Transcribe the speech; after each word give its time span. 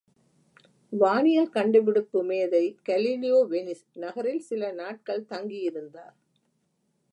வானியல் 0.93 1.49
கண்டுபிடிப்பு 1.49 2.23
மேதை 2.23 2.63
கலீலியோ 2.89 3.39
வெனிஸ், 3.49 3.85
நகரில் 3.95 4.39
சில 4.39 4.71
நாட்கள் 4.71 5.25
தங்கி 5.25 5.59
இருந்தார். 5.61 6.15